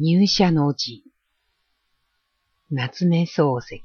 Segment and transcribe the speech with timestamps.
[0.00, 1.02] 入社の字。
[2.70, 3.82] 夏目漱石。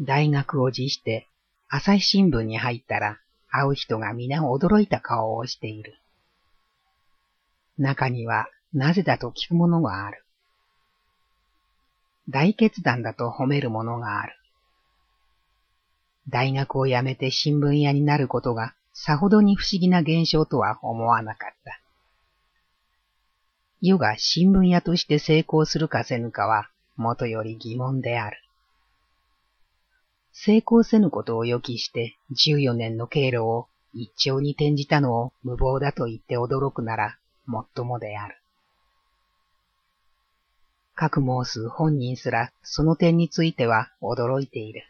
[0.00, 1.28] 大学を辞して、
[1.68, 3.18] 朝日新聞に入ったら、
[3.48, 5.98] 会う人が皆驚いた顔をしている。
[7.76, 10.24] 中には、なぜだと聞くものがある。
[12.28, 14.36] 大決断だと褒めるものがある。
[16.28, 21.80] 大学を辞めて新聞屋になることがさほどに不思議な現象とは思わなかった。
[23.80, 28.38] 世が新聞屋として成功するかせぬかは、もとより疑問である。
[30.32, 38.36] 成功せぬことを予期して、14年の経路を一丁に転じたのを無謀だと言って驚くなら、もっともである。
[40.94, 44.84] 各申す本人すら、その点については驚いている。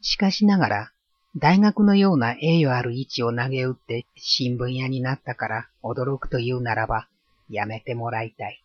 [0.00, 0.92] しかしながら、
[1.36, 7.06] 大学のような栄誉ある位置を投げ打って新聞屋になったから驚くというならば、
[7.48, 8.62] やめてもらいたい。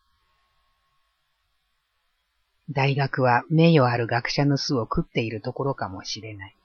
[2.71, 6.55] 大学は名誉ある学者の巣を食っているところかもしれない。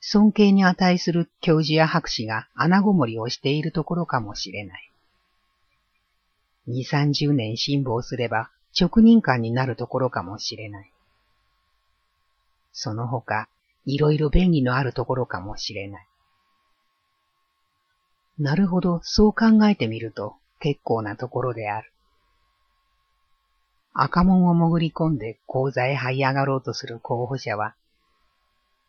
[0.00, 4.90] 尊敬に値する教授や博士が穴ごもりをしているところかもしれない。
[6.68, 8.50] 二三十年辛抱すれば
[8.80, 10.92] 直任官になるところかもしれない。
[12.72, 13.48] その他、
[13.84, 16.06] いろいろ便利のあるところかもしれない。
[18.38, 21.92] なるほど、そう考えてみると結構なところである。
[23.94, 27.74] 赤門を潜り込んで講座へ這い上がろうとする候補者は、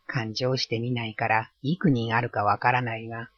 [0.08, 3.30] 感情してみないから幾人あるかわからないが、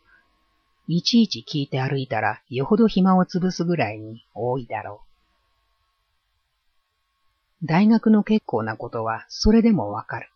[0.88, 5.02] いちいち聞いて歩いたらよほど暇を潰すぐらいに多いだろ
[7.64, 7.66] う。
[7.66, 10.30] 大学の結構なことはそれでもわかる。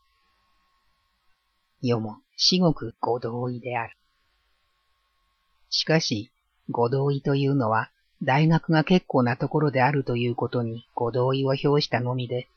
[1.81, 3.95] 世も至極ご同意である。
[5.69, 6.31] しかし、
[6.69, 7.89] ご同意というのは、
[8.21, 12.47] 大学が結構なところであるということにご同意を表したのみで、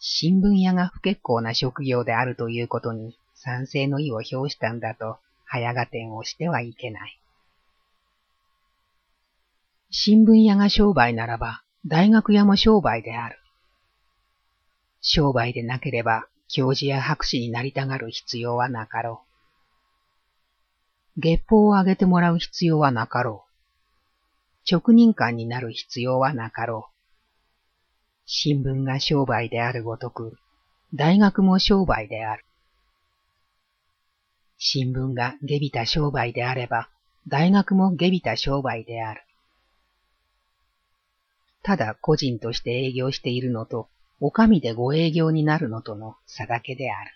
[0.00, 7.18] 新聞屋が不結構な職業であるということに賛成の意を表したんだと、早が点をしてはいけない。
[9.90, 13.38] 新聞屋が商売ならば、大学屋も商売である。
[15.00, 19.22] 商売でなければ、教授や博士になりたがる必要はなかろ
[21.16, 21.20] う。
[21.20, 23.48] 月報をあげてもらう必要はなかろう。
[24.64, 26.98] 職人官になる必要はなかろう。
[28.24, 30.36] 新聞が商売であるごとく、
[30.94, 32.44] 大学も商売である。
[34.58, 36.88] 新聞が下びた商売であれば、
[37.26, 39.22] 大学も下びた商売である。
[41.62, 43.88] ただ個人として営業しているのと、
[44.20, 47.10] お上でご営業になるのとの差だけである。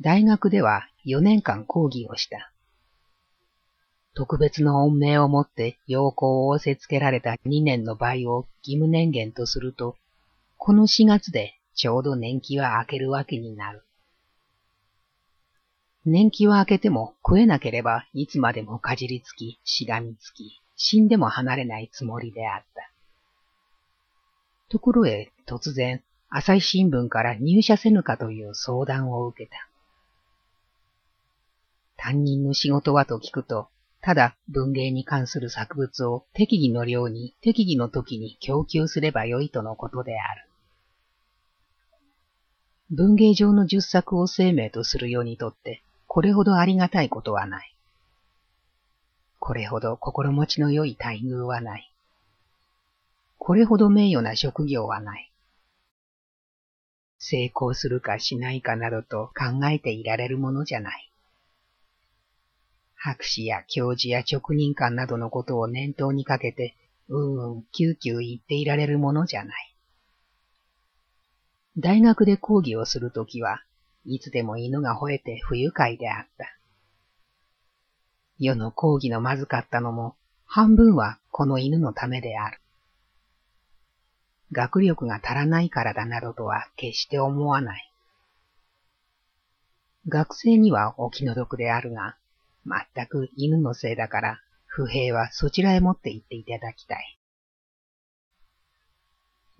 [0.00, 2.52] 大学では4年間講義をした。
[4.14, 9.96] 特別の恩命をもって要項を仰せつけられた2年の倍を義務年限とすると、
[10.58, 13.84] この4月でちょうど年季は明けるわけになる。
[16.04, 22.91] 年季は明けても食えなければいつまでもかじりつき、しがみつき、死んでも離れないつもりであった。
[24.72, 29.68] ところへ突然、朝日新聞から入社せぬかという相談を受けた。
[31.98, 33.68] 担任の仕事はと聞くと、
[34.00, 40.48] ただ文芸に関する作物を適宜の量に適宜の時に供給すればよいとのことである。
[42.88, 47.76] 文芸上の十作を生命とするようにとって、これほどありがたいことはない。
[49.38, 51.91] これほど心持ちの良い待遇はない。
[53.44, 55.32] これほど名誉な職業はない。
[57.18, 61.10] 成功するかしないかなどと考えていられるものじゃない。
[62.94, 66.76] 博士や教授や勅任官などのことを念頭にかけて、
[67.08, 69.74] うんうん、キューキュー言っていられるものじゃない。
[71.76, 73.64] 大学で講義をするときは、
[74.04, 76.46] いつでも犬が吠えて不愉快であった。
[78.38, 80.14] 余の講義のまずかったのも、
[80.46, 82.61] 半分はこの犬のためである。
[84.52, 87.92] 学力が足らないからだなどとは決して思わない。
[90.08, 92.16] 学生にはお気の毒であるが、
[92.66, 97.18] 全く犬のせいだから、不平はそちらへ持って行っていただきたい。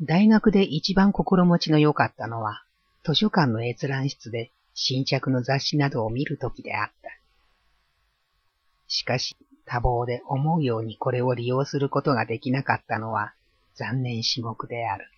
[0.00, 2.64] 大学で一番心持ちの良かったのは、
[3.04, 7.10] 図書館の閲覧室で新着の雑誌などを見るときであった。
[8.88, 13.32] しかし、多忙で思うようにこれを利用することができなかったのは、
[13.74, 15.08] 残念至極である。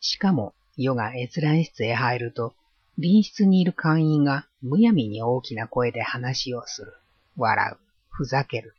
[0.00, 2.54] しかも、世が閲覧室へ入ると、
[2.96, 6.94] 隣室にいる会員がむやみに大きな声で話をする、
[7.36, 7.78] 笑う、
[8.10, 8.74] ふざける。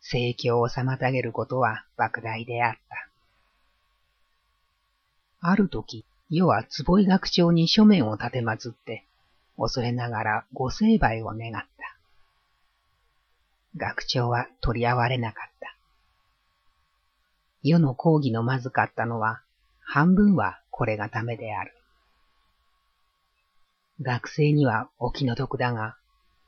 [0.00, 3.08] 盛況を妨げることは莫大であった。
[5.40, 9.04] ある時、世は坪井学長に書面を立てまつって、
[9.56, 11.68] 恐れながらご成敗を願った。
[13.76, 15.77] 学長は取り合われなかった。
[17.62, 19.42] 世の講義のまずかったのは、
[19.80, 21.74] 半分はこれがためである。
[24.00, 25.96] 学生にはお気の毒だが、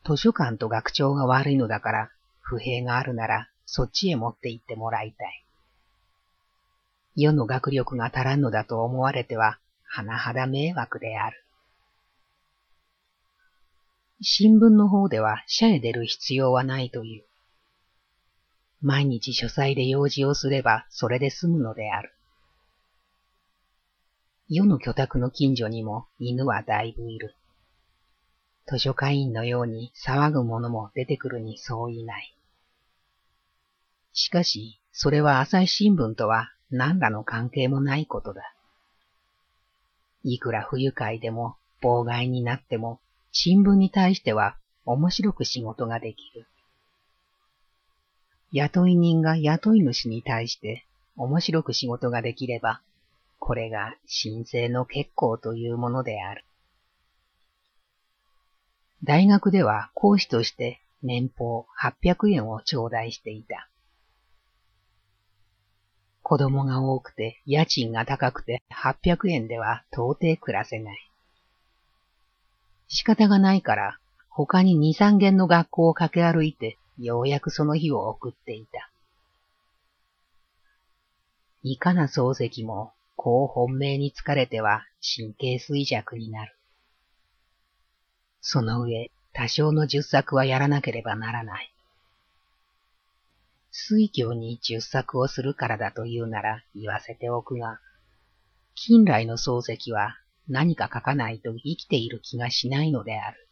[0.06, 2.10] 図書館と学長が悪いのだから、
[2.40, 5.44] 不平があるならそっちへ持って行ってもらいたい。
[7.14, 9.58] 世の学力が足らんのだと思われては、
[9.96, 11.44] 甚だ迷惑である。
[14.22, 17.29] 新聞の方では社へ出る必要はないという。
[18.82, 22.12] 毎日書斎で用事をすればそれで済むのである。
[24.48, 27.34] 世の居宅の近所にも犬はだいぶいる。
[28.66, 32.34] 図書館員のように騒ぐ者も出てくるにそういない。
[34.12, 38.54] しかし、それは朝日新聞とは何らの関係もないことだ。
[40.24, 43.00] いくら不愉快でも妨害になっても、
[43.32, 46.46] 新聞に対しては面白く仕事ができる。
[48.52, 50.84] 雇い人が雇い主に対して
[51.16, 52.80] 面白く仕事ができれば、
[53.38, 56.44] これが神聖の結構というものである。
[59.04, 63.68] 大学では講師として年俸800円を頂戴していた。
[66.22, 71.10] 子供が多くて家賃が高くて800円では到底暮らせない。
[72.88, 73.98] 仕方がないから
[74.28, 78.90] 他に2、3軒の学校を駆け歩いてようやくその日を送っていた。
[81.62, 84.84] いかな漱石も、こう本命に疲れては
[85.16, 86.54] 神経衰弱になる。
[88.42, 91.72] その上、多少の十作はやらなければならない。
[93.70, 97.80] 水教に十作をするからだというなら言わせておくが、
[98.74, 100.18] 近来の漱石は
[100.48, 103.48] 何か書かないと生きている気がしないのである。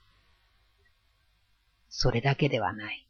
[1.89, 3.08] それだけではない。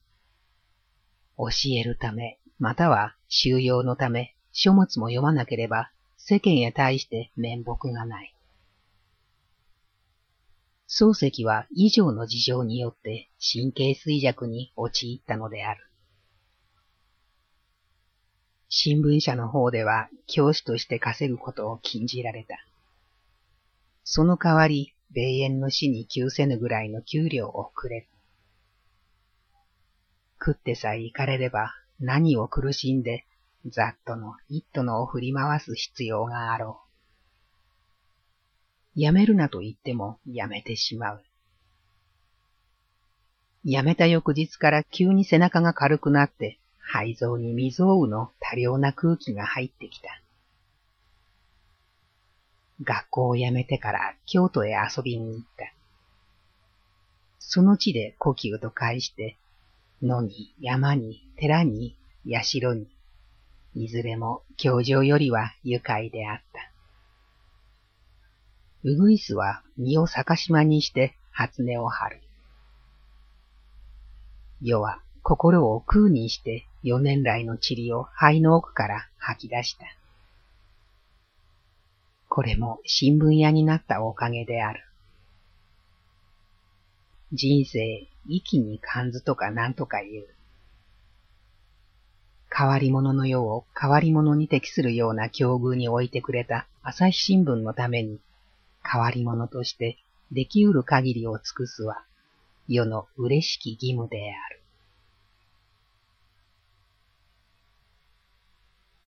[1.39, 8.35] 教えるため、または収容のため、書物も読まなければ世間へ対して面目がない。
[10.89, 15.85] 漱石は以上の事情によって神経衰弱に陥ったのである。
[18.69, 22.57] 新聞社の方では教師として稼ぐことを禁じられた。
[24.03, 28.07] その代わり、米園の死に急せぬぐらいの給料をくれる。
[30.49, 33.27] 食ってさえ行かれれば何を苦しんで、
[33.67, 36.81] ざっとの一途のを振り回す必要があろ
[38.97, 39.01] う。
[39.01, 41.23] やめるなと言ってもやめてしまう。
[43.63, 50.09] やめた翌日から急に背中が軽くなって、肺臓に未曾有の多量な空気が入ってきた。
[52.83, 55.75] 学校を辞めてから京都へ遊びに行った。
[57.39, 59.37] その地で呼吸と返して、
[60.03, 62.87] 野に、山に、寺に、社に、
[63.75, 66.71] いずれも教場よりは愉快であった。
[68.85, 72.21] ウグイスは身を逆しまにして初音を張る。
[74.63, 79.85] 世は心を空にして四年来の塵を肺の奥から吐き出した。
[82.29, 84.88] これも新聞屋になったおかげである。
[87.33, 90.27] 人生、息に感ずとか何とか言う。
[92.51, 98.19] 変わり者の世を変わり者に適するような境遇に置いてくれた朝日新聞のために
[98.83, 99.99] 変わり者として
[100.33, 102.03] できうる限りを尽くすは、
[102.67, 104.58] 世の嬉しき義務である。